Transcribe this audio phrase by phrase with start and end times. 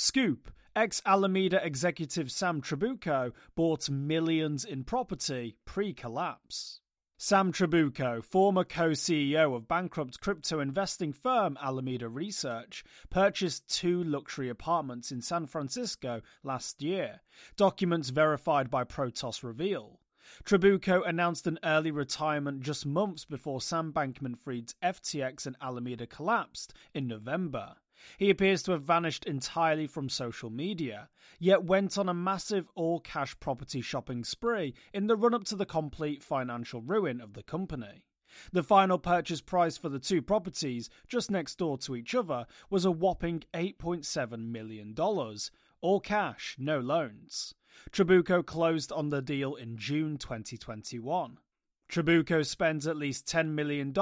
[0.00, 6.80] Scoop Ex Alameda executive Sam Trabucco bought millions in property pre collapse.
[7.16, 14.48] Sam Trabucco, former co CEO of bankrupt crypto investing firm Alameda Research, purchased two luxury
[14.48, 17.22] apartments in San Francisco last year,
[17.56, 19.98] documents verified by Protos reveal.
[20.44, 26.72] Trabucco announced an early retirement just months before Sam Bankman Fried's FTX and Alameda collapsed
[26.94, 27.74] in November.
[28.16, 31.08] He appears to have vanished entirely from social media,
[31.38, 35.56] yet went on a massive all cash property shopping spree in the run up to
[35.56, 38.04] the complete financial ruin of the company.
[38.52, 42.84] The final purchase price for the two properties, just next door to each other, was
[42.84, 44.94] a whopping $8.7 million.
[45.80, 47.54] All cash, no loans.
[47.90, 51.38] Trabucco closed on the deal in June 2021.
[51.90, 53.94] Trabucco spends at least $10 million,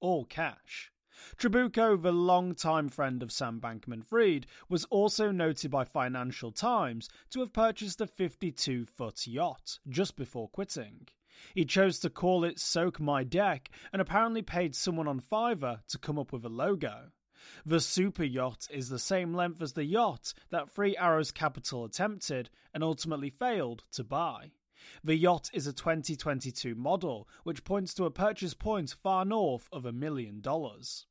[0.00, 0.92] all cash.
[1.36, 7.40] Trabucco, the longtime friend of Sam Bankman Fried, was also noted by Financial Times to
[7.40, 11.08] have purchased a 52 foot yacht just before quitting.
[11.54, 15.98] He chose to call it Soak My Deck and apparently paid someone on Fiverr to
[15.98, 17.12] come up with a logo.
[17.64, 22.50] The super yacht is the same length as the yacht that Three Arrows Capital attempted
[22.74, 24.50] and ultimately failed to buy.
[25.02, 29.84] The yacht is a 2022 model, which points to a purchase point far north of
[29.84, 31.06] a million dollars.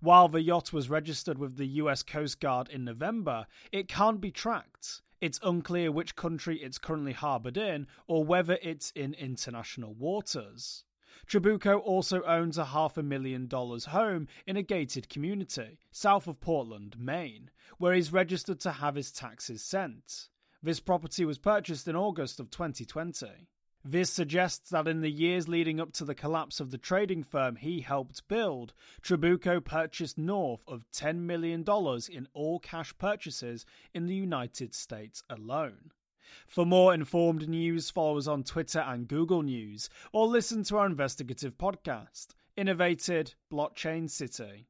[0.00, 4.32] While the yacht was registered with the US Coast Guard in November, it can't be
[4.32, 5.02] tracked.
[5.20, 10.82] It's unclear which country it's currently harboured in or whether it's in international waters.
[11.28, 16.40] Trabucco also owns a half a million dollars home in a gated community south of
[16.40, 20.28] Portland, Maine, where he's registered to have his taxes sent.
[20.62, 23.48] This property was purchased in August of 2020.
[23.84, 27.56] This suggests that in the years leading up to the collapse of the trading firm
[27.56, 31.64] he helped build, Trabucco purchased north of $10 million
[32.12, 35.90] in all cash purchases in the United States alone.
[36.46, 40.86] For more informed news, follow us on Twitter and Google News, or listen to our
[40.86, 44.68] investigative podcast, Innovated Blockchain City.